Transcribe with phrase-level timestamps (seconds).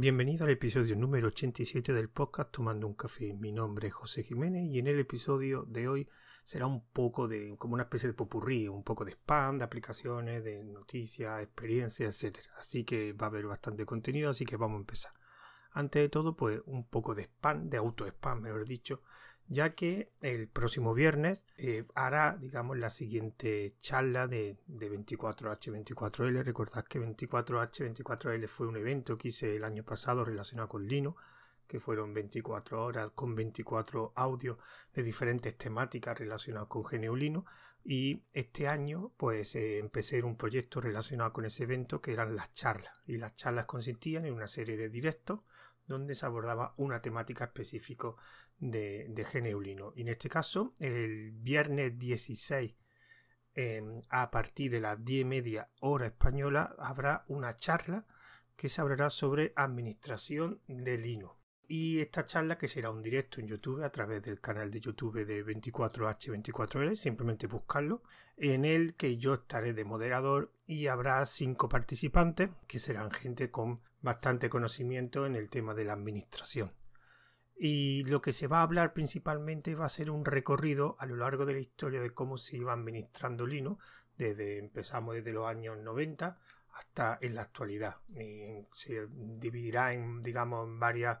[0.00, 3.34] Bienvenido al episodio número 87 del podcast Tomando un café.
[3.34, 6.08] Mi nombre es José Jiménez y en el episodio de hoy
[6.44, 10.44] será un poco de como una especie de popurrí, un poco de spam, de aplicaciones,
[10.44, 12.38] de noticias, experiencias, etc.
[12.58, 15.12] Así que va a haber bastante contenido, así que vamos a empezar.
[15.72, 19.02] Antes de todo, pues un poco de spam, de auto spam, mejor dicho,
[19.48, 26.42] ya que el próximo viernes eh, hará, digamos, la siguiente charla de, 24H24L.
[26.42, 31.20] Recordad que 24H24L fue un evento que hice el año pasado relacionado con Linux,
[31.66, 34.58] que fueron 24 horas con 24 audios
[34.92, 37.50] de diferentes temáticas relacionadas con GNU Linux.
[37.84, 42.52] Y este año, pues eh, empecé un proyecto relacionado con ese evento que eran las
[42.52, 42.92] charlas.
[43.06, 45.40] Y las charlas consistían en una serie de directos
[45.88, 48.14] donde se abordaba una temática específica
[48.58, 49.92] de, Geneulino.
[49.96, 52.74] Y en este caso, el viernes 16
[53.54, 58.06] em, a partir de las 10 y media hora española habrá una charla
[58.56, 61.38] que se hablará sobre administración de Linux.
[61.70, 65.24] Y esta charla que será un directo en YouTube a través del canal de YouTube
[65.26, 68.02] de 24H24L, simplemente buscarlo,
[68.38, 73.78] en el que yo estaré de moderador y habrá cinco participantes que serán gente con
[74.00, 76.72] bastante conocimiento en el tema de la administración.
[77.56, 81.16] Y lo que se va a hablar principalmente va a ser un recorrido a lo
[81.16, 83.84] largo de la historia de cómo se iba administrando Linux,
[84.16, 86.38] desde empezamos desde los años 90
[86.74, 87.96] hasta en la actualidad.
[88.74, 91.18] se dividirá en, digamos, en varias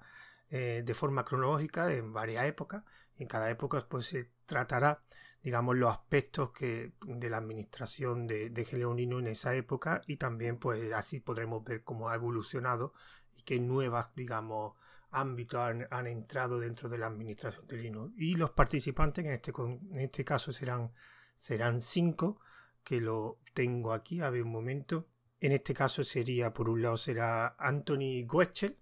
[0.50, 2.82] eh, de forma cronológica en varias épocas
[3.18, 5.02] en cada época pues se tratará
[5.48, 10.92] digamos los aspectos que de la administración de, de en esa época y también pues
[10.92, 12.92] así podremos ver cómo ha evolucionado
[13.34, 14.74] y qué nuevas digamos
[15.10, 15.58] ámbitos
[15.90, 18.12] han, entrado dentro de la administración de Linux.
[18.18, 20.92] Y los participantes en este, en este caso serán
[21.34, 22.40] serán cinco
[22.84, 25.08] que lo tengo aquí a ver un momento.
[25.40, 28.76] En este caso sería por un lado será Anthony Goetschel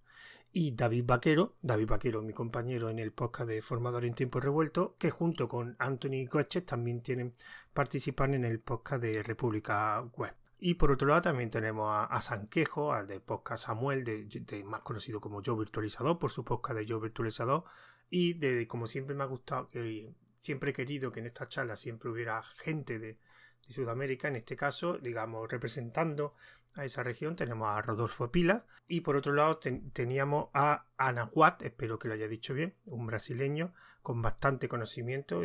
[0.58, 4.96] y David Vaquero, David Vaquero, mi compañero en el podcast de Formador en Tiempo Revuelto,
[4.98, 7.34] que junto con Anthony Goetz también tienen
[7.74, 10.34] participan en el podcast de República Web.
[10.58, 15.20] Y por otro lado también tenemos a, Sanquejo, al de podcast Samuel, de, más conocido
[15.20, 17.64] como Yo Virtualizador, por su podcast de Yo Virtualizador.
[18.08, 21.76] Y de, como siempre me ha gustado, que siempre he querido que en esta charla
[21.76, 23.18] siempre hubiera gente de,
[23.66, 26.34] de Sudamérica, en este caso, digamos, representando
[26.76, 31.98] a esa región, tenemos a Rodolfo Pilas y por otro lado teníamos a Anahuat, espero
[31.98, 33.72] que lo haya dicho bien, un brasileño
[34.02, 35.42] con bastante conocimiento,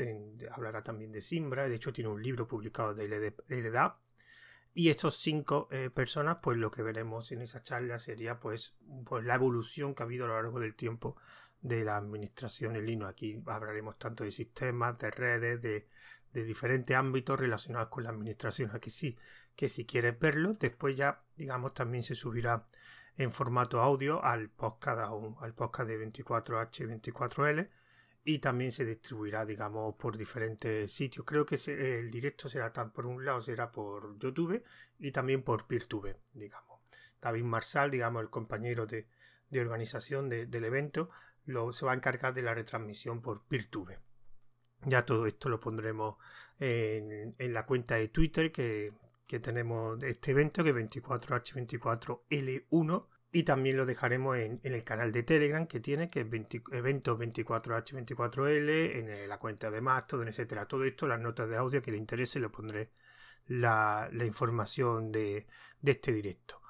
[0.52, 3.08] hablará también de Simbra, de hecho tiene un libro publicado de
[3.48, 3.98] LDAP
[4.74, 8.76] y esas cinco eh, personas, pues lo que veremos en esa charla sería pues,
[9.06, 11.18] pues, la evolución que ha habido a lo largo del tiempo
[11.62, 13.12] de la administración en Linux.
[13.12, 15.88] Aquí hablaremos tanto de sistemas, de redes, de,
[16.34, 18.72] de diferentes ámbitos relacionados con la administración.
[18.74, 19.18] Aquí sí,
[19.56, 22.66] que si quieres verlo, después ya, digamos, también se subirá
[23.18, 25.12] en formato audio al podcast,
[25.42, 27.70] al podcast de 24H24L
[28.24, 31.26] y también se distribuirá, digamos, por diferentes sitios.
[31.26, 34.64] Creo que el directo será por un lado será por YouTube
[35.00, 36.80] y también por PeerTube, digamos.
[37.20, 39.08] David Marsal, digamos, el compañero de,
[39.60, 41.10] organización del evento,
[41.46, 44.00] lo, se va a encargar de la retransmisión por PeerTube.
[44.86, 46.16] Ya todo esto lo pondremos
[46.60, 48.94] en, la cuenta de Twitter que,
[49.42, 53.08] tenemos de este evento, que es 24H24L1.
[53.34, 56.28] Y también lo dejaremos en, el canal de Telegram que tiene, que es
[56.72, 60.68] evento 24H24L, en la cuenta de Mastodon, etcétera.
[60.68, 62.92] Todo esto, las notas de audio que le interese, le pondré
[63.48, 65.48] la, información de,
[65.82, 66.62] de, este directo.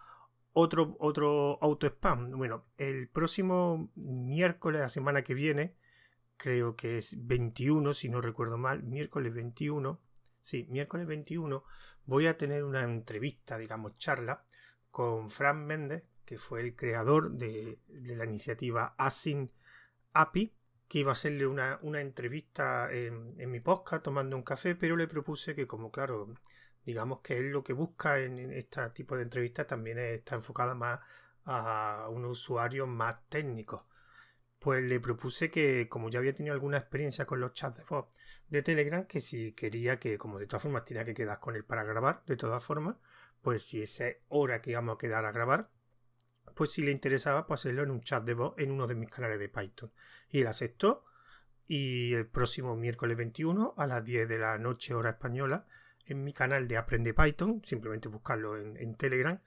[0.54, 2.28] Otro, otro auto spam.
[2.28, 5.76] Bueno, el próximo miércoles, la semana que viene,
[6.42, 10.02] creo que es 21, si no recuerdo mal, miércoles 21.
[10.40, 11.64] Sí, miércoles 21
[12.08, 14.44] voy a tener una entrevista, digamos, charla
[14.90, 19.52] con Fran Méndez, que fue el creador de, la iniciativa Async
[20.14, 20.52] API,
[20.88, 25.54] que iba a hacerle una, entrevista en, mi podcast tomando un café, pero le propuse
[25.54, 26.34] que como claro,
[26.84, 31.02] digamos que él lo que busca en, este tipo de entrevistas también está enfocada más
[31.46, 33.84] a unos usuarios más técnicos
[34.62, 38.06] pues le propuse que, como ya había tenido alguna experiencia con los chats de voz
[38.48, 41.66] de Telegram, que si quería que, como de todas formas tenía que quedar con él
[41.66, 42.98] para grabar, de todas formas,
[43.42, 45.72] pues si esa hora que íbamos a quedar a grabar,
[46.54, 49.10] pues si le interesaba, pues hacerlo en un chat de voz en uno de mis
[49.10, 49.92] canales de Python.
[50.30, 51.06] Y él aceptó,
[51.68, 55.66] y el próximo miércoles 21 a las 10 de la noche hora española,
[56.06, 59.42] en mi canal de Aprende Python, simplemente buscarlo en, Telegram,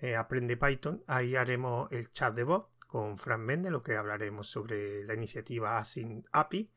[0.00, 4.48] eh, Aprende Python, ahí haremos el chat de voz con Fran Méndez, lo que hablaremos
[4.48, 6.70] sobre la iniciativa Async API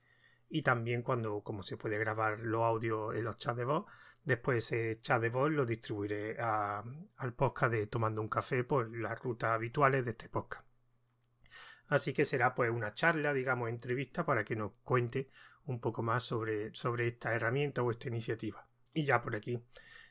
[0.50, 3.86] y también cuando, como se puede grabar los audios en los chats de voz,
[4.24, 9.20] después ese chat de voz lo distribuiré al podcast de Tomando un Café por las
[9.20, 10.66] rutas habituales de este podcast.
[11.88, 15.30] Así que será pues una charla, digamos, entrevista para que nos cuente
[15.66, 18.68] un poco más sobre, sobre esta herramienta o esta iniciativa.
[18.94, 19.64] Y ya por aquí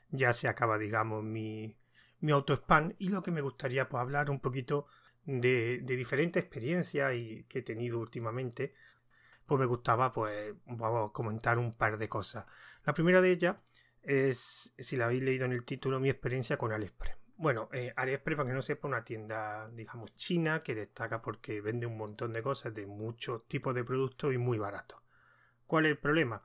[0.09, 1.77] ya se acaba, digamos, mi,
[2.19, 4.87] mi auto-spam y lo que me gustaría pues hablar un poquito
[5.37, 8.73] de, diferentes experiencias y que he tenido últimamente,
[9.45, 12.45] pues me gustaba pues vamos a comentar un par de cosas.
[12.85, 13.57] La primera de ellas
[14.01, 17.15] es, si la habéis leído en el título, mi experiencia con AliExpress.
[17.37, 21.85] Bueno, eh, AliExpress, para que no sepa, una tienda, digamos, china que destaca porque vende
[21.85, 24.99] un montón de cosas de muchos tipos de productos y muy baratos.
[25.65, 26.43] ¿Cuál es el problema?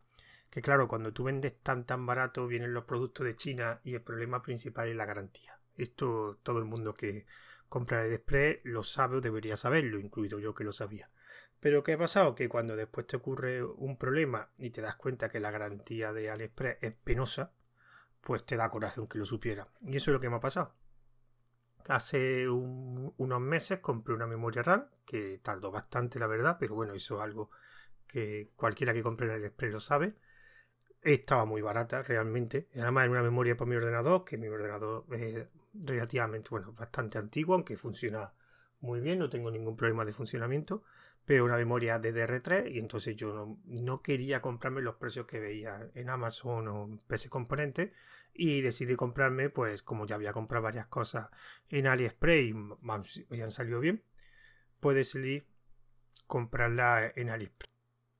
[0.50, 4.02] Que claro, cuando tú vendes tan tan barato vienen los productos de China y el
[4.02, 5.58] problema principal es la garantía.
[5.76, 7.26] Esto todo el mundo que
[7.68, 11.10] compra AliExpress lo sabe o debería saberlo, incluido yo que lo sabía.
[11.60, 12.34] Pero ¿qué ha pasado?
[12.34, 16.30] Que cuando después te ocurre un problema y te das cuenta que la garantía de
[16.30, 17.52] AliExpress es penosa,
[18.20, 19.68] pues te da coraje aunque lo supiera.
[19.80, 20.74] Y eso es lo que me ha pasado.
[21.88, 27.16] Hace unos meses compré una memoria RAM, que tardó bastante la verdad, pero bueno, eso
[27.16, 27.50] es algo
[28.06, 30.14] que cualquiera que compre en AliExpress lo sabe.
[31.04, 32.68] Estaba muy barata realmente.
[32.74, 37.54] Además era una memoria para mi ordenador, que mi ordenador es relativamente, bueno, bastante antiguo,
[37.54, 38.32] aunque funciona
[38.80, 40.82] muy bien, no tengo ningún problema de funcionamiento,
[41.24, 45.90] pero una memoria DDR3 y entonces yo no, no, quería comprarme los precios que veía
[45.94, 47.92] en Amazon o en PC Componentes
[48.32, 51.30] y decidí comprarme, pues como ya había comprado varias cosas
[51.68, 52.54] en AliExpress
[53.30, 54.02] y, han salido bien,
[54.80, 55.46] pues decidí
[56.26, 57.73] comprarla en AliExpress.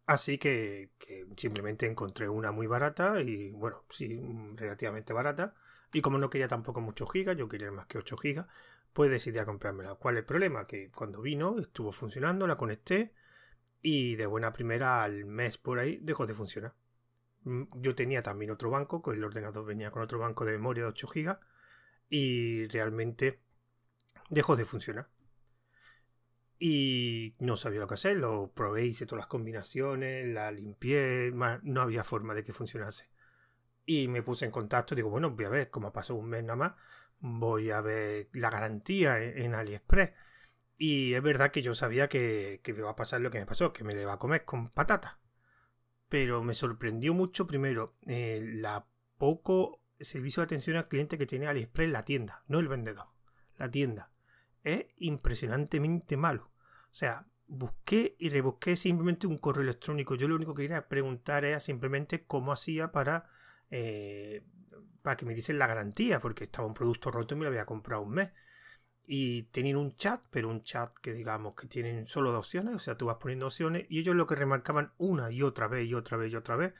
[0.06, 0.90] Así que,
[1.36, 4.20] simplemente encontré una muy barata y bueno, sí,
[4.54, 5.54] relativamente barata.
[5.92, 8.46] Y como no quería tampoco muchos gigas, yo quería más que 8 gigas,
[8.92, 9.94] pues decidí a comprármela.
[9.94, 10.66] ¿Cuál es el problema?
[10.66, 13.14] Que cuando vino estuvo funcionando, la conecté
[13.82, 16.74] y de buena primera al mes por ahí dejó de funcionar.
[17.44, 20.84] Mm, yo tenía también otro banco, con el ordenador venía con otro banco de memoria
[20.84, 21.38] de 8 GB
[22.10, 23.40] y realmente
[24.30, 25.08] dejó de funcionar.
[26.58, 31.80] Y no sabía lo que hacer, lo probé, hice todas las combinaciones, la limpié, no
[31.82, 33.10] había forma de que funcionase.
[33.86, 36.42] Y me puse en contacto, digo, bueno, voy a ver, como ha pasado un mes
[36.42, 36.74] nada más,
[37.20, 40.12] voy a ver la garantía e-, en AliExpress.
[40.78, 43.46] Y es verdad que yo sabía que, que me iba a pasar lo que me
[43.46, 45.20] pasó, que me le iba a comer con patata
[46.14, 48.86] pero me sorprendió mucho primero eh, la
[49.18, 53.08] poco servicio de atención al cliente que tiene AliExpress la tienda, no el vendedor,
[53.56, 54.12] la tienda.
[54.64, 56.50] Es impresionantemente malo.
[56.90, 60.16] O sea, busqué y rebusqué simplemente un correo electrónico.
[60.16, 63.30] Yo lo único que quería preguntar era simplemente cómo hacía para,
[63.70, 64.42] eh,
[65.02, 67.66] para que me dicen la garantía, porque estaba un producto roto y me lo había
[67.66, 68.32] comprado un mes
[69.06, 72.78] y tenían un chat, pero un chat que digamos que tienen solo dos opciones, o
[72.78, 75.94] sea, tú vas poniendo opciones y ellos lo que remarcaban una y otra vez y
[75.94, 76.74] otra vez y otra vez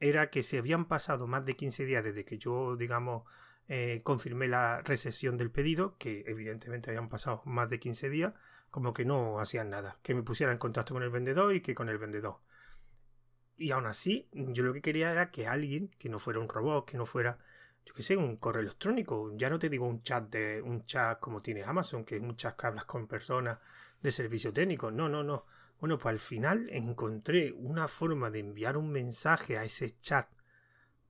[0.00, 3.24] era que si habían pasado más de 15 días desde que yo, digamos,
[3.68, 8.34] eh, confirmé la recesión del pedido, que evidentemente habían pasado más de 15 días,
[8.70, 11.74] como que no hacían nada, que me pusiera en contacto con el vendedor y que
[11.74, 12.40] con el vendedor.
[13.56, 16.86] Y aún así, yo lo que quería era que alguien, que no fuera un robot,
[16.86, 17.38] que no fuera
[17.84, 19.32] yo qué sé, un correo electrónico.
[19.36, 22.36] Ya no te digo un chat de un chat como tiene Amazon, que es un
[22.36, 23.58] chat que con personas
[24.00, 24.90] de servicio técnico.
[24.90, 25.46] No, no, no.
[25.80, 30.28] Bueno, pues al final encontré una forma de enviar un mensaje a ese chat,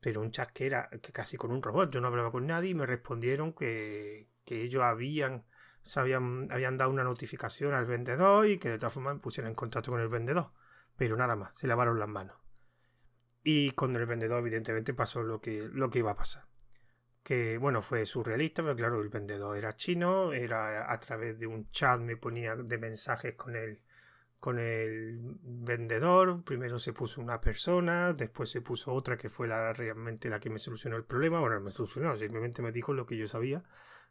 [0.02, 1.92] pero un chat que era casi con un robot.
[1.92, 5.46] Yo no hablaba con nadie y me respondieron que, que ellos habían,
[5.94, 9.54] habían, habían dado una notificación al vendedor y que de todas formas me pusieron en
[9.54, 10.50] contacto con el vendedor.
[10.96, 12.36] Pero nada más, se lavaron las manos.
[13.44, 16.44] Y con el vendedor, evidentemente, pasó lo que, lo que iba a pasar
[17.22, 21.70] que bueno, fue surrealista, pero claro, el vendedor era chino, era a través de un
[21.70, 23.80] chat me ponía de mensajes con el,
[24.42, 29.72] con el vendedor, primero se puso una persona, después se puso otra que fue la,
[29.72, 33.16] realmente la que me solucionó el problema, bueno, me solucionó, simplemente me dijo lo que
[33.16, 33.62] yo sabía,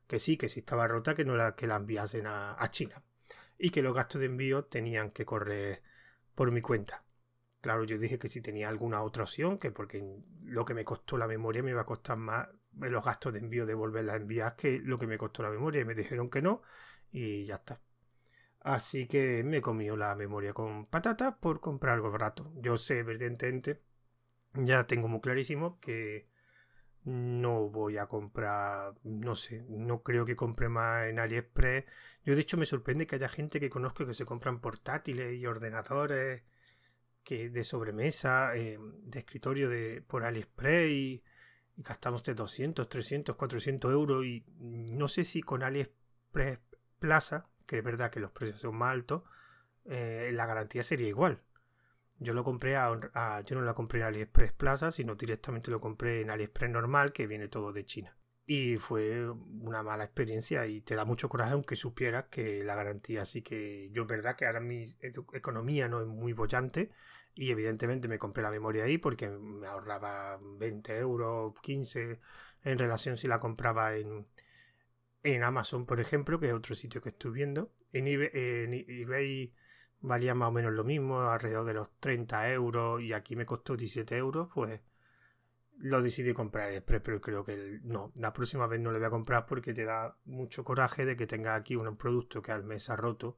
[0.07, 3.03] que sí, que si estaba rota, que no era que la enviasen a, a China,
[3.57, 5.83] y que los gastos de envío tenían que correr
[6.33, 7.03] por mi cuenta.
[7.59, 10.01] Claro, yo dije que si tenía alguna otra opción, que porque
[10.45, 12.47] lo que me costó la memoria me iba a costar más
[12.79, 15.81] los gastos de envío de volverla a enviar que lo que me costó la memoria
[15.81, 16.61] y me dijeron que no
[17.11, 17.81] y ya está.
[18.61, 22.51] Así que me comió la memoria con patatas por comprar algo barato.
[22.57, 23.81] Yo sé, evidentemente,
[24.53, 26.29] ya tengo muy clarísimo que
[27.03, 31.85] no voy a comprar, no sé, no creo que compre más en AliExpress.
[32.23, 35.45] Yo de hecho me sorprende que haya gente que conozco que se compran portátiles y
[35.47, 36.43] ordenadores
[37.23, 41.23] que de sobremesa, eh, de escritorio de, por AliExpress y
[41.77, 46.59] y gastamos de 200, 300, 400 euros y no sé si con AliExpress
[46.99, 49.23] Plaza, que es verdad que los precios son más altos,
[49.85, 51.41] eh, la garantía sería igual.
[52.19, 52.91] Yo lo compré a,
[53.45, 57.27] yo no la compré en AliExpress Plaza, sino directamente lo compré en AliExpress normal, que
[57.27, 58.17] viene todo de China.
[58.45, 63.21] Y fue una mala experiencia y te da mucho coraje aunque supieras que la garantía.
[63.21, 64.83] Así que yo, verdad que ahora mi
[65.31, 66.91] economía no es muy bollante
[67.35, 72.19] y evidentemente me compré la memoria ahí porque me ahorraba 20 euros, 15
[72.63, 74.27] en relación si la compraba en,
[75.23, 77.71] en Amazon, por ejemplo, que es otro sitio que estoy viendo.
[77.93, 79.53] En eBay,
[79.99, 83.77] valía más o menos lo mismo, alrededor de los 30 euros y aquí me costó
[83.77, 84.81] 17 euros, pues
[85.77, 89.11] lo decidí comprar express, pero creo que no, la próxima vez no lo voy a
[89.11, 92.89] comprar porque te da mucho coraje de que tenga aquí un producto que al mes
[92.89, 93.37] ha roto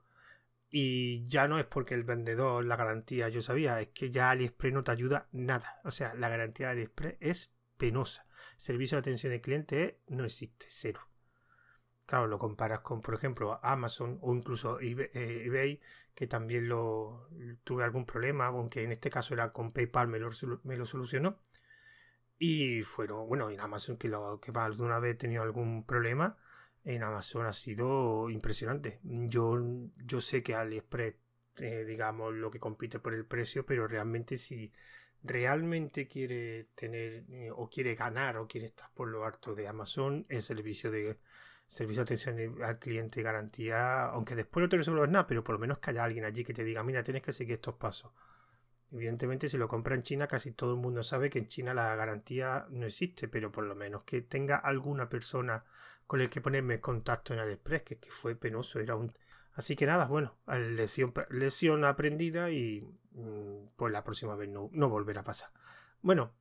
[0.70, 4.74] y ya no es porque el vendedor, la garantía, yo sabía, es que ya AliExpress
[4.74, 5.80] no te ayuda nada.
[5.84, 8.26] O sea, la garantía de AliExpress es penosa.
[8.58, 11.02] Servicio de atención al cliente no existe, cero.
[12.06, 15.80] Claro, lo comparas con, por ejemplo, Amazon o incluso eh, eBay,
[16.14, 17.30] que también lo
[17.64, 20.32] tuve algún problema, aunque en este caso era con PayPal, me lo,
[20.86, 21.40] solucionó.
[22.38, 26.38] Y fueron, bueno, en Amazon que, lo, que alguna vez he tenido algún problema,
[26.84, 29.00] en Amazon ha sido impresionante.
[29.04, 29.58] Yo,
[29.98, 31.16] yo sé que AliExpress,
[31.60, 34.74] eh, digamos, lo que compite por el precio, pero realmente si
[35.24, 40.26] realmente quiere tener eh, o quiere ganar o quiere estar por lo alto de Amazon,
[40.30, 41.18] el servicio de
[41.68, 45.60] servicio de atención al cliente garantía, aunque después no te resuelvas nada, pero por lo
[45.60, 48.12] menos que haya alguien allí que te diga, mira, tienes que seguir estos pasos.
[48.92, 51.96] Evidentemente, si lo compra en China, casi todo el mundo sabe que en China la
[51.96, 55.66] garantía no existe, pero por lo menos que tenga alguna persona
[56.06, 59.12] con el que ponerme contacto en AliExpress, que, que fue penoso, era un...
[59.54, 64.90] Así que nada, bueno, lesión, lesión aprendida y mm, pues la próxima vez no, no
[64.90, 65.50] volverá a pasar.
[66.02, 66.34] Bueno,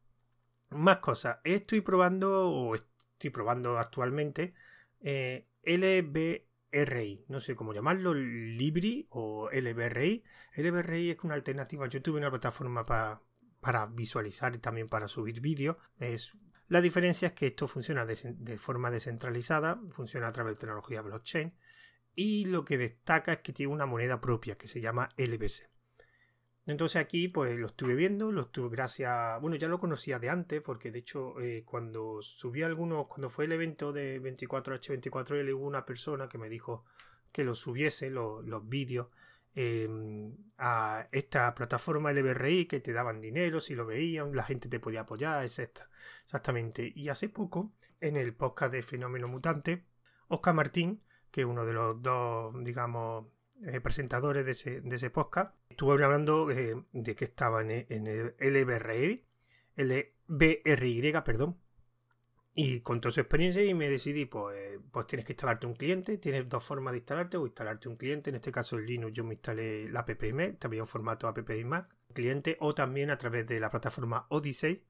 [0.71, 1.38] más cosas.
[1.45, 4.55] Estoy probando, o estoy probando actualmente,
[5.02, 10.25] eh, LBRI, no sé cómo llamarlo, Libri o LBRI.
[10.56, 11.87] LBRI es una alternativa.
[11.88, 15.76] Yo tuve una plataforma para visualizar y también para subir vídeos.
[15.99, 16.32] Es
[16.73, 21.54] la diferencia es que esto funciona de, forma descentralizada, funciona a través de tecnología blockchain
[22.14, 25.68] y lo que destaca es que tiene una moneda propia que se llama LBC.
[26.64, 30.61] Entonces aquí pues lo estuve viendo, lo estuve gracias, bueno ya lo conocía de antes
[30.61, 35.85] porque de hecho eh, cuando subí algunos, cuando fue el evento de 24H24L hubo una
[35.85, 36.85] persona que me dijo
[37.33, 39.09] que lo subiese los, vídeos
[39.54, 44.78] em, a esta plataforma LBRI que te daban dinero si lo veían, la gente te
[44.78, 45.81] podía apoyar, etc.
[46.25, 46.92] Exactamente.
[46.95, 49.87] Y hace poco, en el podcast de Fenómeno Mutante,
[50.28, 53.26] Oscar Martín, que es uno de los dos, digamos,
[53.66, 58.35] eh, presentadores de ese, de ese, podcast, estuvo hablando eh, de que estaba en, el
[58.38, 59.25] LBRI,
[59.76, 61.59] LBRY, perdón,
[62.54, 66.49] y contó su experiencia y me decidí, pues, pues tienes que instalarte un cliente, tienes
[66.49, 69.35] dos formas de instalarte, o instalarte un cliente, en este caso en Linux yo me
[69.35, 70.11] instalé la app
[70.59, 74.85] también formato app Mac, cliente, o también a través de la plataforma Odyssey,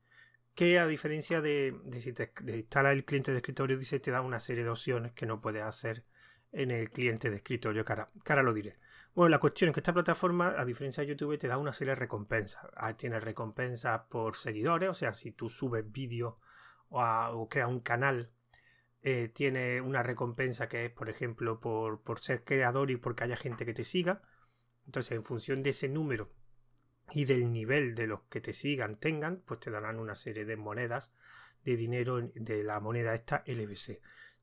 [0.55, 4.41] que a diferencia de, si te instalas el cliente de escritorio Odyssey te da una
[4.41, 6.05] serie de opciones que no puedes hacer
[6.53, 8.79] en el cliente de escritorio, cara, cara lo diré.
[9.15, 11.93] Bueno, la cuestión es que esta plataforma, a diferencia de YouTube, te da una serie
[11.93, 12.67] de recompensas.
[12.77, 16.35] Ah, tiene recompensas por seguidores, o sea, si tú subes vídeos
[16.89, 18.31] o, creas un canal,
[19.03, 23.67] eh, tiene una recompensa que es, por ejemplo, por ser creador y porque haya gente
[23.67, 24.23] que te siga.
[24.87, 26.33] Entonces, en función de ese número
[27.13, 30.57] y del nivel de los que te sigan tengan, pues te darán una serie de
[30.57, 31.13] monedas
[31.65, 34.01] de dinero de la moneda esta LBC.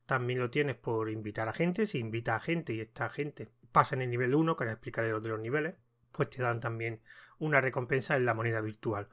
[0.09, 1.85] También lo tienes por invitar a gente.
[1.85, 5.11] Si invita a gente y esta gente pasa en el nivel 1, que ahora explicaré
[5.11, 5.75] los de los niveles,
[6.11, 7.03] pues te dan también
[7.37, 9.07] una recompensa en la moneda virtual.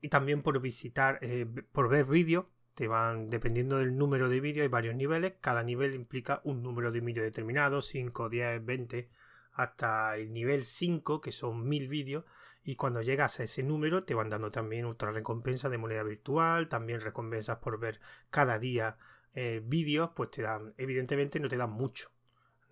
[0.00, 4.62] Y también por visitar, eh, por ver vídeos, te van, dependiendo del número de vídeos,
[4.62, 5.34] hay varios niveles.
[5.42, 9.10] Cada nivel implica un número de vídeos determinado, 5, 10, 20,
[9.52, 12.24] hasta el nivel 5, que son 1000 vídeos.
[12.64, 16.70] Y cuando llegas a ese número, te van dando también otra recompensa de moneda virtual,
[16.70, 18.00] también recompensas por ver
[18.30, 18.96] cada día
[19.40, 22.10] eh, vídeos, pues te dan, evidentemente no te dan mucho.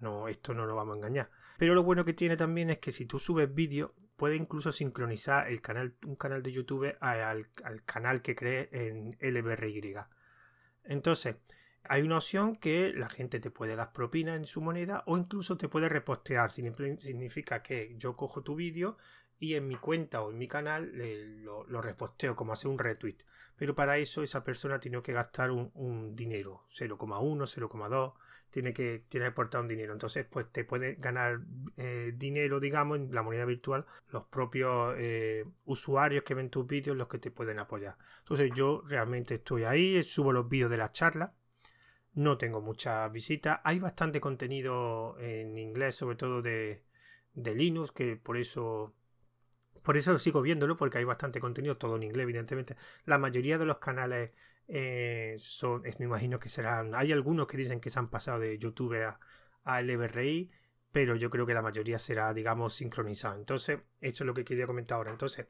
[0.00, 1.30] No, esto no lo vamos a engañar.
[1.58, 5.49] Pero lo bueno que tiene también es que si tú subes vídeos, puede incluso sincronizar
[5.49, 7.52] el canal, un canal de YouTube al,
[7.85, 9.94] canal que cree en LBRY.
[10.82, 11.37] Entonces,
[11.85, 15.56] hay una opción que la gente te puede dar propina en su moneda o incluso
[15.56, 16.50] te puede repostear.
[16.50, 18.96] Significa que yo cojo tu vídeo
[19.38, 20.90] y en mi cuenta o en mi canal
[21.42, 23.18] lo, reposteo como hace un retweet.
[23.56, 28.12] Pero para eso esa persona tiene que gastar un, dinero, 0,1, 0,2,
[28.50, 29.92] tiene que, tiene que aportar un dinero.
[29.92, 31.40] Entonces, pues te puede ganar
[31.76, 36.96] eh, dinero, digamos, en la moneda virtual, los propios eh, usuarios que ven tus vídeos,
[36.96, 37.96] los que te pueden apoyar.
[38.20, 41.32] Entonces, yo realmente estoy ahí, subo los vídeos de las charlas.
[42.12, 43.60] No tengo muchas visitas.
[43.64, 46.82] Hay bastante contenido en inglés, sobre todo de,
[47.34, 48.94] de Linux, que por eso
[49.86, 52.76] por eso sigo viéndolo, porque hay bastante contenido, todo en inglés, evidentemente.
[53.06, 54.30] La mayoría de los canales
[54.68, 56.94] Eh, son, me imagino que serán.
[56.96, 59.20] Hay algunos que dicen que se han pasado de YouTube a,
[59.64, 60.50] a LBRI,
[60.90, 63.36] pero yo creo que la mayoría será, digamos, sincronizado.
[63.38, 65.12] Entonces, eso es lo que quería comentar ahora.
[65.12, 65.46] Entonces,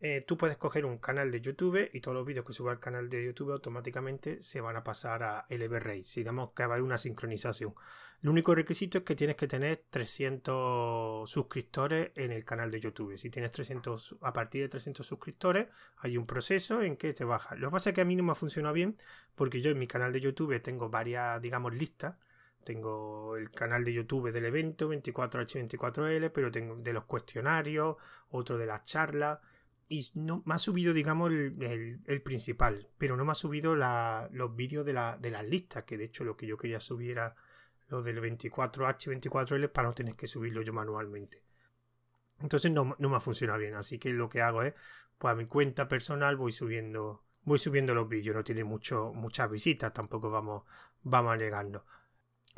[0.00, 2.80] eh, tú puedes coger un canal de YouTube y todos los vídeos que suba al
[2.80, 6.04] canal de YouTube automáticamente se van a pasar a LBRay.
[6.04, 7.74] Si digamos que hay una sincronización.
[8.22, 13.18] El único requisito es que tienes que tener 300 suscriptores en el canal de YouTube.
[13.18, 17.56] Si tienes 300, a partir de 300 suscriptores, hay un proceso en que te baja.
[17.56, 18.96] Lo que pasa es que a mí no me funciona bien
[19.34, 22.14] porque yo en mi canal de YouTube tengo varias, digamos, listas.
[22.62, 27.96] Tengo el canal de YouTube del evento 24H24L, pero tengo de los cuestionarios,
[28.30, 29.40] otro de las charlas
[29.88, 34.86] y no, me ha subido, digamos, el, principal, pero no me ha subido los vídeos
[34.86, 37.34] de, la, de las listas, que de hecho lo que yo quería subir era
[37.92, 41.42] lo del 24H, 24L para no tener que subirlo yo manualmente.
[42.40, 44.74] Entonces no, me ha funcionado bien, así que lo que hago es,
[45.18, 49.50] pues a mi cuenta personal voy subiendo, voy subiendo los vídeos, no tiene mucho, muchas
[49.50, 50.64] visitas, tampoco vamos,
[51.02, 51.84] vamos llegando.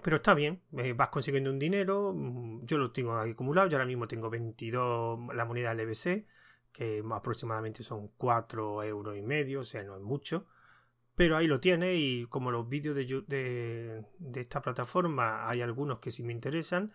[0.02, 3.86] Pero está bien, eh, vas consiguiendo un dinero, mm, yo lo tengo acumulado, yo ahora
[3.86, 6.26] mismo tengo 22 la moneda LBC,
[6.72, 10.46] que aproximadamente son 4 euros y medio, o sea, no es mucho.
[11.16, 16.10] Pero ahí lo tiene y como los vídeos de, de, esta plataforma hay algunos que
[16.10, 16.92] sí me interesan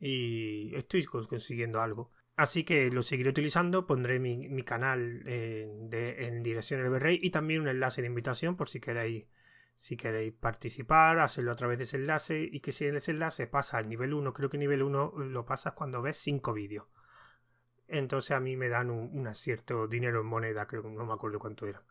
[0.00, 2.10] y estoy consiguiendo algo.
[2.36, 7.68] Así que lo seguiré utilizando, pondré mi, canal en dirección del Rey y también un
[7.68, 9.26] enlace de invitación por si queréis,
[9.74, 13.78] si queréis participar, hacerlo a través de ese enlace y que si ese enlace pasa
[13.78, 16.86] al nivel 1, creo que nivel 1 lo pasas cuando ves 5 vídeos.
[17.88, 21.66] Entonces a mí me dan un, cierto dinero en moneda, creo no me acuerdo cuánto
[21.66, 21.82] era.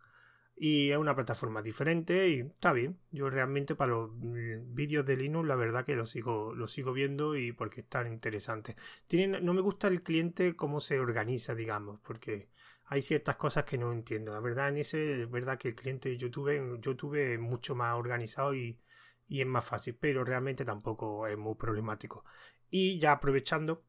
[0.59, 2.99] Y es una plataforma diferente y está bien.
[3.11, 6.93] Yo realmente para los mm, vídeos de Linux la verdad que los sigo, lo sigo
[6.93, 8.75] viendo y porque están interesantes.
[9.07, 12.49] Tienen, no me gusta el cliente cómo se organiza, digamos, porque
[12.85, 14.33] hay ciertas cosas que no entiendo.
[14.33, 17.95] La verdad en ese es verdad que el cliente de YouTube, YouTube es mucho más
[17.95, 18.79] organizado y,
[19.27, 22.25] y es más fácil, pero realmente tampoco es muy problemático.
[22.69, 23.85] Y ya aprovechando,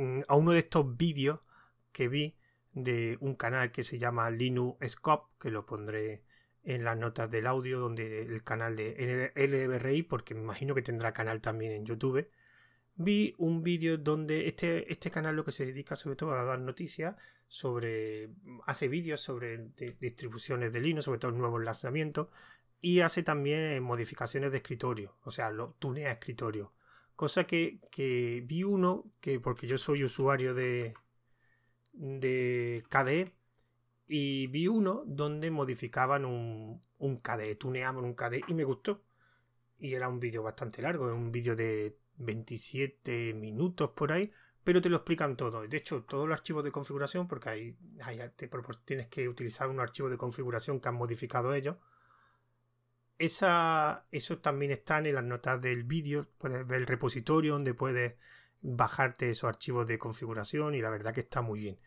[0.00, 1.40] Mm, a uno de estos vídeos
[1.92, 2.36] que vi
[2.72, 6.22] de un canal que se llama Linux Scope, que lo pondré
[6.62, 11.12] en las notas del audio, donde el canal de LBRI, porque me imagino que tendrá
[11.12, 12.28] canal también en YouTube.
[12.96, 16.60] Vi un vídeo donde este, este canal lo que se dedica sobre todo a dar
[16.60, 17.16] noticias
[17.48, 18.30] sobre.
[18.66, 22.28] hace vídeos sobre distribuciones de Linux, sobre todo nuevos lanzamientos,
[22.80, 26.72] y hace también modificaciones de escritorio, o sea, lo tunea escritorio.
[27.16, 30.94] Cosa que, que vi uno, que porque yo soy usuario de,
[32.00, 33.32] de KDE,
[34.06, 39.04] y vi uno donde modificaban un, un KDE, tuneaban un KDE y me gustó.
[39.78, 44.30] Y era un vídeo bastante largo, un vídeo de 27 minutos por ahí,
[44.64, 45.66] pero te lo explican todo.
[45.66, 47.76] De hecho, todos los archivos de configuración, porque ahí,
[48.84, 51.76] tienes que utilizar un archivo de configuración que han modificado ellos,
[53.18, 56.26] esa, eso también están en las notas del vídeo.
[56.38, 58.14] Puedes ver el repositorio donde puedes
[58.62, 61.78] bajarte esos archivos de configuración y la verdad que está muy bien.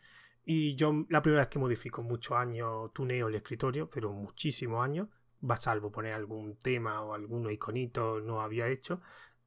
[0.44, 5.08] Y yo la primera vez que modifico muchos años tuneo el escritorio, pero muchísimos años,
[5.48, 9.00] va salvo poner algún tema o algún iconito no había hecho.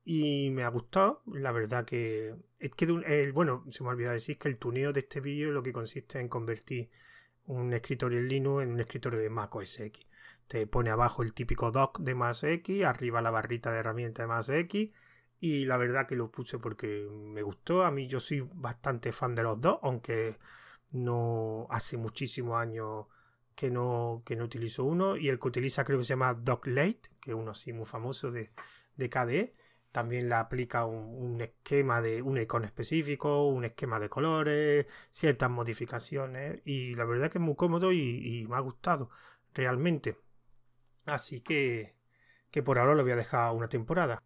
[0.03, 4.37] Y me ha gustado, la verdad que es que bueno, se me ha olvidado decir
[4.37, 6.89] que el tuneo de este vídeo lo que consiste en convertir
[7.45, 10.07] un escritorio en Linux en un escritorio de Mac OS X
[10.47, 14.27] te pone abajo el típico dock de más X, arriba la barrita de herramienta de
[14.27, 14.91] más X.
[15.39, 17.83] Y la verdad que lo puse porque me gustó.
[17.83, 20.37] A mí yo soy bastante fan de los dos, aunque
[20.91, 23.05] no hace muchísimos años
[23.55, 25.17] que no, que no utilizo uno.
[25.17, 28.31] Y el que utiliza creo que se llama Late, que es uno así muy famoso
[28.31, 28.51] de,
[28.95, 29.55] de KDE.
[29.91, 36.61] También le aplica un, esquema de un icono específico, un esquema de colores, ciertas modificaciones.
[36.65, 39.09] Y la verdad que es muy cómodo y me ha gustado
[39.53, 40.17] realmente.
[41.05, 41.95] Así que,
[42.51, 44.23] que por ahora lo voy a dejar una temporada.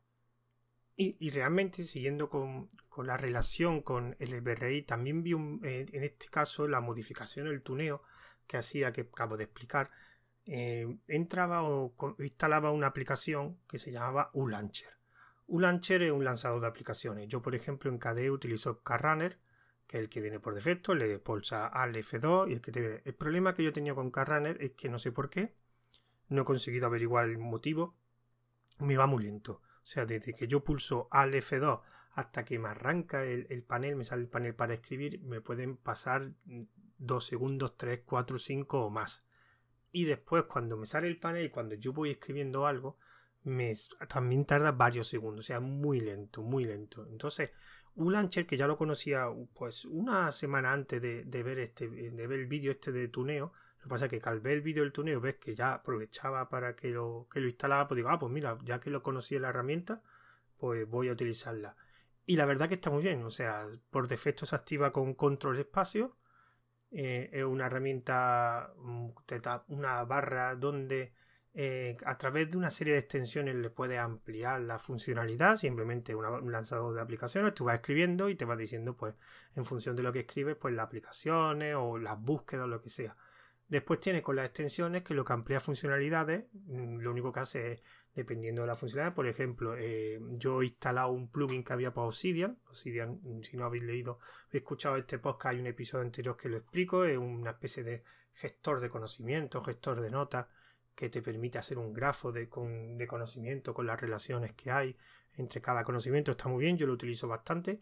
[1.03, 2.69] Y, realmente, siguiendo con,
[3.03, 5.33] la relación con el BRI, también vi
[5.63, 8.03] eh, en este caso la modificación, el tuneo
[8.45, 9.89] que hacía, que acabo de explicar.
[10.45, 14.91] Eh, entraba o instalaba una aplicación que se llamaba ULauncher.
[15.47, 17.27] ULauncher es un lanzador de aplicaciones.
[17.27, 19.39] Yo, por ejemplo, en KDE utilizo KRunner,
[19.87, 22.79] que es el que viene por defecto, le pulsa al F2 y el que te
[22.79, 23.01] viene.
[23.05, 25.55] El problema que yo tenía con KRunner es que no sé por qué,
[26.29, 27.95] no he conseguido averiguar el motivo,
[28.77, 29.63] me va muy lento.
[29.83, 31.81] O sea, desde que yo pulso al F2
[32.13, 36.33] hasta que me arranca el, panel, me sale el panel para escribir, me pueden pasar
[36.97, 39.25] 2 segundos, 3, 4, 5 o más.
[39.91, 42.97] Y después cuando me sale el panel, cuando yo voy escribiendo algo,
[43.43, 43.73] me,
[44.07, 47.07] también tarda varios segundos, o sea, muy lento, muy lento.
[47.07, 47.51] Entonces,
[47.95, 52.39] un launcher que ya lo conocía pues una semana antes de, ver este de ver
[52.39, 54.93] el vídeo este de tuneo Lo que pasa es que al ver el vídeo del
[54.93, 58.31] tuneo ves que ya aprovechaba para que lo, que lo instalaba, pues digo, ah, pues
[58.31, 60.03] mira, ya que lo conocí la herramienta,
[60.57, 61.75] pues voy a utilizarla.
[62.25, 65.59] Y la verdad que está muy bien, o sea, por defecto se activa con control
[65.59, 66.15] espacio.
[66.91, 69.09] Eh, es una herramienta, mm,
[69.69, 71.13] una barra donde
[71.53, 76.51] eh, a través de una serie de extensiones le puedes ampliar la funcionalidad, simplemente un
[76.51, 79.15] lanzador de aplicaciones, tú vas escribiendo y te vas diciendo, pues,
[79.55, 83.17] en función de lo que escribes, pues las aplicaciones o las búsquedas lo que sea.
[83.71, 87.71] Después tienes con las extensiones que lo que amplía funcionalidades, mm, lo único que hace
[87.71, 87.81] es,
[88.13, 92.07] dependiendo de la funcionalidad, por ejemplo, eh, yo he instalado un plugin que había para
[92.07, 92.59] Obsidian.
[92.67, 94.19] Obsidian, mm, si no habéis leído,
[94.51, 98.03] he escuchado este podcast, hay un episodio anterior que lo explico, es una especie de
[98.33, 100.47] gestor de conocimiento, gestor de notas,
[100.93, 104.97] que te permite hacer un grafo de, conocimiento con las relaciones que hay
[105.37, 106.31] entre cada conocimiento.
[106.31, 107.81] Está muy bien, yo lo utilizo bastante.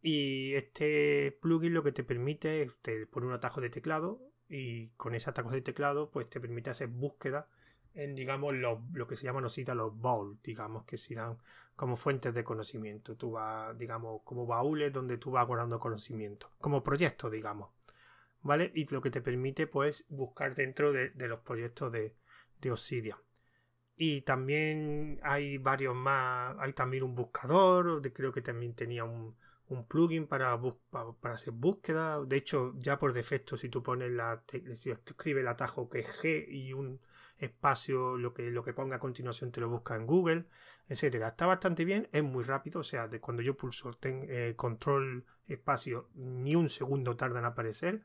[0.00, 5.14] Y este plugin lo que te permite es te un atajo de teclado y con
[5.14, 7.48] ese atajo de teclado pues te permite hacer búsqueda
[7.96, 11.38] en digamos lo, que se llama cita los bowls, digamos que serán
[11.74, 13.16] como fuentes de conocimiento.
[13.16, 17.70] Tú vas, digamos, como baúles donde tú vas guardando conocimiento, como proyectos, digamos.
[18.42, 18.70] ¿Vale?
[18.74, 22.14] Y lo que te permite pues buscar dentro de los proyectos de,
[22.60, 23.14] de.
[23.96, 26.54] Y también hay varios más.
[26.60, 28.02] Hay también un buscador.
[28.12, 29.36] Creo que también tenía un,
[29.88, 30.58] plugin para,
[31.20, 32.22] para, hacer búsqueda.
[32.24, 34.42] De hecho, ya por defecto, si tú pones la.
[34.74, 37.00] Si escribe el atajo que es G y un
[37.38, 40.46] espacio, lo que, lo que ponga a continuación te lo busca en Google,
[40.88, 41.28] etcétera.
[41.28, 42.80] Está bastante bien, es muy rápido.
[42.80, 47.44] O sea, de cuando yo pulso ten, eh, control espacio, ni un segundo tarda en
[47.44, 48.02] aparecer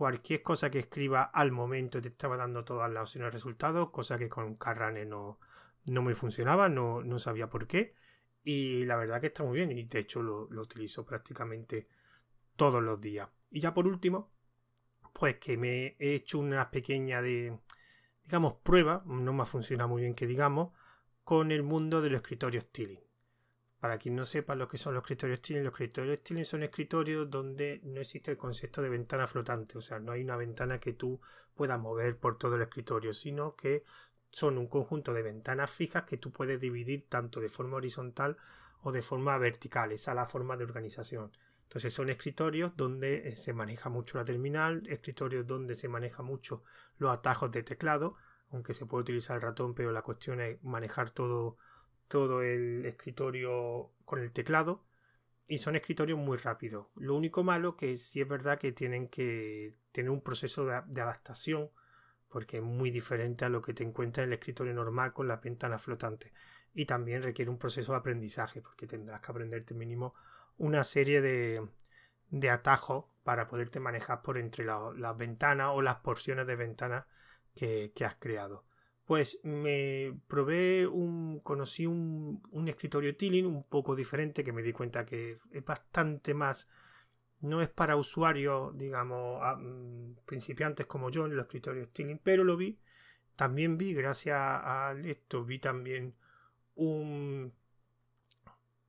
[0.00, 4.16] cualquier cosa que escriba al momento te estaba dando todas las opciones de resultados, cosa
[4.16, 5.38] que con Carrane no,
[5.86, 7.94] no me funcionaba, no, no, sabía por qué.
[8.42, 11.88] Y la verdad que está muy bien y de hecho lo, utilizo prácticamente
[12.56, 13.28] todos los días.
[13.50, 14.32] Y ya por último,
[15.12, 17.58] pues que me he hecho una pequeña de,
[18.24, 20.72] digamos, prueba, no me ha funcionado muy bien que digamos,
[21.24, 23.10] con el mundo del escritorio Stealing.
[23.80, 27.30] Para quien no sepa lo que son los escritorios Stirling, los escritorios Stirling son escritorios
[27.30, 30.92] donde no existe el concepto de ventana flotante, o sea, no hay una ventana que
[30.92, 31.18] tú
[31.54, 33.84] puedas mover por todo el escritorio, sino que
[34.30, 38.36] son un conjunto de ventanas fijas que tú puedes dividir tanto de forma horizontal
[38.82, 41.32] o de forma vertical, esa es la forma de organización.
[41.64, 46.62] Entonces son escritorios donde eh, se maneja mucho la terminal, escritorios donde se maneja mucho
[46.98, 48.16] los atajos de teclado,
[48.50, 51.58] aunque se puede utilizar el ratón, pero la cuestión es manejar todo
[52.10, 54.84] todo el escritorio con el teclado
[55.46, 56.88] y son escritorios muy rápidos.
[56.96, 61.70] Lo único malo que sí es verdad que tienen que tener un proceso de, adaptación
[62.30, 65.36] porque es muy diferente a lo que te encuentras en el escritorio normal con la
[65.36, 66.32] ventana flotante
[66.72, 70.14] y también requiere un proceso de aprendizaje porque tendrás que aprenderte mínimo
[70.56, 71.66] una serie de,
[72.30, 77.04] de atajos para poderte manejar por entre las ventanas o las porciones de ventanas
[77.54, 78.64] que has creado.
[79.10, 85.04] Pues me probé un, conocí un, escritorio Tiling un poco diferente que me di cuenta
[85.04, 86.68] que es bastante más,
[87.40, 92.56] no es para usuarios, digamos, mm, principiantes como yo en los escritorios Tiling, pero lo
[92.56, 92.78] vi,
[93.36, 96.14] también vi, gracias a esto, vi también
[96.74, 97.52] un,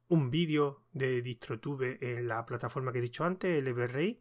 [0.10, 4.20] un vídeo de DistroTube en la plataforma que he dicho antes, el EverRay,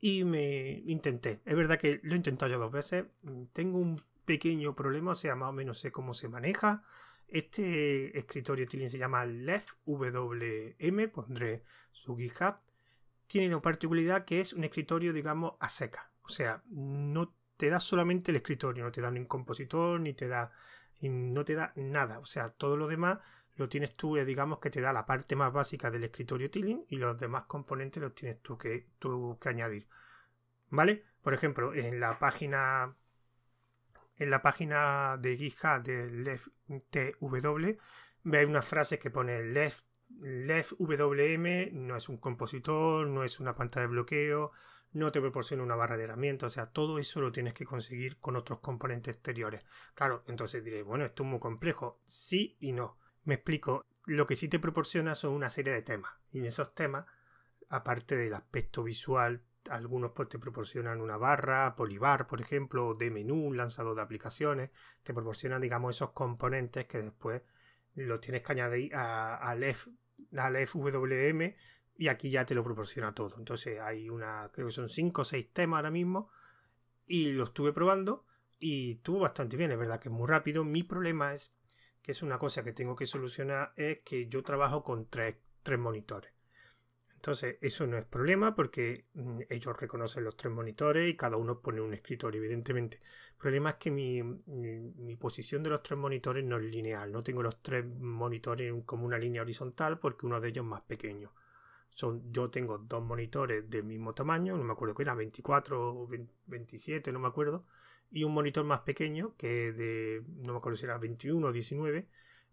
[0.00, 1.40] y me intenté.
[1.44, 3.06] Es verdad que lo he intentado ya dos veces.
[3.52, 6.82] Tengo un pequeño problema, o sea, más o menos sé cómo se maneja.
[7.26, 12.56] Este escritorio Tilling se llama LEFWM, pondré su GitHub.
[13.26, 16.10] Tiene una particularidad que es un escritorio, digamos, a seca.
[16.22, 20.28] O sea, no te da solamente el escritorio, no te da un compositor, ni te
[20.28, 20.52] da,
[21.02, 22.18] no te da nada.
[22.18, 23.18] O sea, todo lo demás
[23.56, 26.86] lo tienes tú, eh, digamos, que te da la parte más básica del escritorio Tilling
[26.88, 29.88] y los demás componentes los tienes tú que, tú que añadir.
[30.70, 31.04] ¿Vale?
[31.22, 32.96] Por ejemplo, en la página
[34.16, 37.78] en la página de GitHub de LeftTW
[38.22, 39.84] veis una frase que pone Left,
[40.20, 44.52] LeftWM no es un compositor, no es una pantalla de bloqueo,
[44.92, 48.18] no te proporciona una barra de herramientas, o sea, todo eso lo tienes que conseguir
[48.18, 49.64] con otros componentes exteriores.
[49.94, 52.98] Claro, entonces diré, bueno, esto es muy complejo, sí y no.
[53.24, 56.74] Me explico, lo que sí te proporciona son una serie de temas, y en esos
[56.74, 57.06] temas,
[57.68, 63.52] aparte del aspecto visual, algunos pues te proporcionan una barra, polibar, por ejemplo, de menú,
[63.52, 64.70] lanzador de aplicaciones,
[65.02, 67.42] te proporcionan, digamos, esos componentes que después
[67.94, 68.94] los tienes que añadir
[70.38, 71.54] al FWM
[71.96, 73.36] y aquí ya te lo proporciona todo.
[73.38, 76.30] Entonces hay una, creo que son 5 o 6 temas ahora mismo
[77.06, 78.24] y lo estuve probando
[78.58, 80.64] y estuvo bastante bien, es verdad que es muy rápido.
[80.64, 81.52] Mi problema es
[82.02, 85.78] que es una cosa que tengo que solucionar, es que yo trabajo con tres, tres
[85.78, 86.33] monitores.
[87.24, 91.58] Entonces, eso no es problema porque mm, ellos reconocen los tres monitores y cada uno
[91.58, 92.98] pone un escritorio, evidentemente.
[93.32, 97.10] El problema es que mi, posición de los tres monitores no es lineal.
[97.10, 100.82] No tengo los tres monitores como una línea horizontal porque uno de ellos es más
[100.82, 101.32] pequeño.
[101.88, 106.08] Son, yo tengo dos monitores del mismo tamaño, no me acuerdo qué era, 24 o
[106.46, 107.64] 27, no me acuerdo,
[108.10, 112.06] y un monitor más pequeño que de, no me acuerdo si era 21 o 19,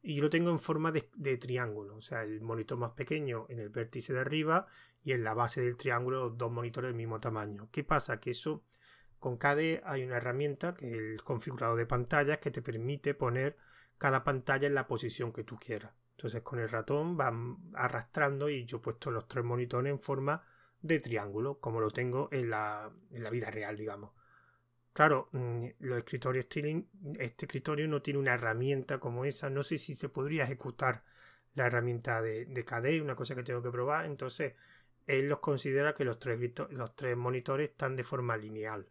[0.03, 3.69] y lo tengo en forma de, triángulo, o sea, el monitor más pequeño en el
[3.69, 4.67] vértice de arriba
[5.03, 7.69] y en la base del triángulo dos monitores del mismo tamaño.
[7.71, 8.19] ¿Qué pasa?
[8.19, 8.63] Que eso
[9.19, 13.57] con KDE hay una herramienta que es el configurador de pantallas que te permite poner
[13.99, 15.93] cada pantalla en la posición que tú quieras.
[16.17, 17.31] Entonces con el ratón va
[17.75, 20.43] arrastrando y yo he puesto los tres monitores en forma
[20.81, 24.11] de triángulo, como lo tengo en la, en la vida real, digamos.
[24.93, 26.87] Claro, mm, los escritorios Stirling,
[27.19, 29.49] este escritorio no tiene una herramienta como esa.
[29.49, 31.03] No sé si se podría ejecutar
[31.55, 34.05] la herramienta de, de KDE, una cosa que tengo que probar.
[34.05, 34.53] Entonces,
[35.07, 36.39] él los considera que los tres,
[36.71, 38.87] los tres monitores están de forma lineal.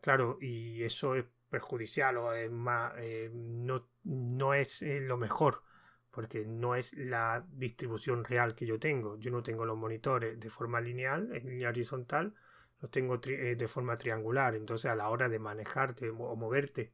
[0.00, 5.62] Claro, y eso es perjudicial o es más, eh, no, no es eh, lo mejor,
[6.10, 9.18] porque no es la distribución real que yo tengo.
[9.18, 12.34] Yo no tengo los monitores de forma lineal, en línea horizontal,
[12.80, 14.54] los tengo eh, de forma triangular.
[14.54, 16.92] Entonces a la hora de manejarte o moverte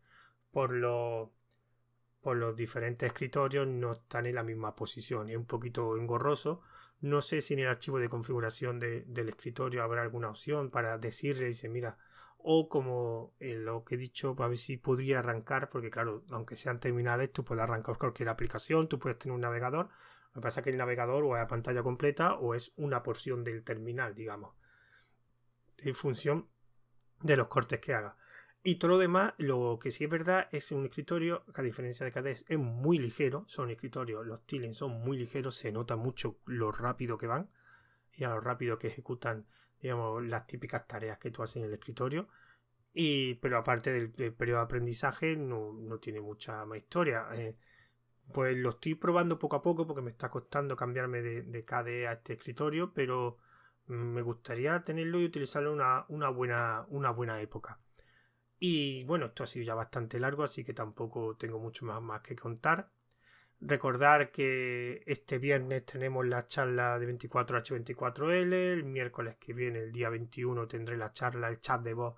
[0.50, 1.28] por los,
[2.20, 5.28] por los diferentes escritorios no están en la misma posición.
[5.30, 6.62] Es un poquito engorroso.
[7.00, 11.46] No sé si en el archivo de configuración del escritorio habrá alguna opción para decirle,
[11.46, 11.98] dice, mira,
[12.38, 16.80] o como lo que he dicho, para ver si podría arrancar, porque claro, aunque sean
[16.80, 19.88] terminales, tú puedes arrancar cualquier aplicación, tú puedes tener un navegador.
[20.34, 23.02] Lo que pasa es que el navegador o es a pantalla completa o es una
[23.02, 24.54] porción del terminal, digamos
[25.78, 26.48] en función
[27.22, 28.16] de los cortes que haga.
[28.66, 32.12] Y todo lo demás, lo que sí es verdad, es un escritorio a diferencia de
[32.12, 33.44] KDE, es muy ligero.
[33.46, 37.50] Son escritorios, los Tilen son muy ligeros, se nota mucho lo rápido que van
[38.14, 39.46] y a lo rápido que ejecutan,
[39.82, 42.28] digamos, las típicas tareas que tú haces en el escritorio.
[42.94, 47.26] Y, pero aparte del, periodo de aprendizaje, no, tiene mucha más historia.
[47.34, 47.56] Eh,
[48.32, 52.08] pues lo estoy probando poco a poco porque me está costando cambiarme de, de KDE
[52.08, 53.36] a este escritorio, pero
[53.86, 57.78] me gustaría tenerlo y utilizarlo una, una, buena, una buena época.
[58.58, 62.22] Y bueno, esto ha sido ya bastante largo, así que tampoco tengo mucho más, más
[62.22, 62.90] que contar.
[63.60, 70.10] Recordar que este viernes tenemos la charla de 24H24L, el miércoles que viene, el día
[70.10, 72.14] 21, tendré la charla, el chat de voz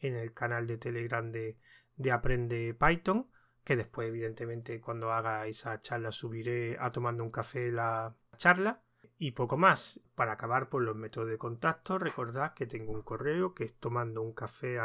[0.00, 1.56] en el canal de Telegram de,
[1.96, 3.28] de Aprende Python,
[3.62, 8.82] que después evidentemente cuando haga esa charla subiré a tomando un café la charla.
[9.22, 10.00] Y poco más.
[10.14, 14.22] Para acabar por los métodos de contacto, recordad que tengo un correo que es tomando
[14.22, 14.80] un café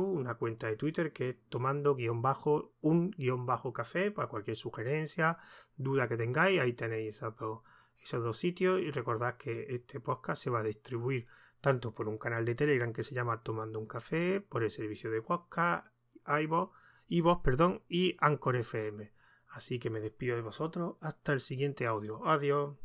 [0.00, 4.56] una cuenta de Twitter que es tomando guion bajo un guion bajo café para cualquier
[4.56, 5.36] sugerencia,
[5.76, 7.60] duda que tengáis, ahí tenéis esos dos,
[8.02, 11.26] esos dos sitios y recordad que este podcast se va a distribuir
[11.60, 15.10] tanto por un canal de Telegram que se llama Tomando un Café, por el servicio
[15.10, 15.86] de podcast,
[16.26, 19.15] iVoox, perdón, y Anchor FM.
[19.56, 22.26] Así que me despido de vosotros hasta el siguiente audio.
[22.26, 22.76] Adiós.